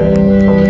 Música 0.00 0.69